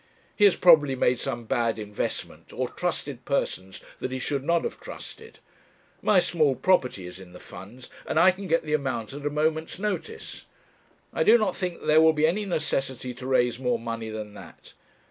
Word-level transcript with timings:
'He 0.35 0.45
has 0.45 0.55
probably 0.55 0.95
made 0.95 1.19
some 1.19 1.43
bad 1.45 1.77
investment, 1.77 2.51
or 2.51 2.67
trusted 2.69 3.23
persons 3.23 3.81
that 3.99 4.09
he 4.11 4.17
should 4.17 4.43
not 4.43 4.63
have 4.63 4.79
trusted. 4.79 5.37
My 6.01 6.19
small 6.19 6.55
property 6.55 7.05
is 7.05 7.19
in 7.19 7.33
the 7.33 7.39
funds, 7.39 7.87
and 8.07 8.19
I 8.19 8.31
can 8.31 8.47
get 8.47 8.63
the 8.63 8.73
amount 8.73 9.13
at 9.13 9.27
a 9.27 9.29
moment's 9.29 9.77
notice. 9.77 10.47
I 11.13 11.21
do 11.23 11.37
not 11.37 11.55
think 11.55 11.83
there 11.83 12.01
will 12.01 12.13
be 12.13 12.25
any 12.25 12.45
necessity 12.47 13.13
to 13.13 13.27
raise 13.27 13.59
more 13.59 13.77
money 13.77 14.09
than 14.09 14.33
that. 14.33 14.73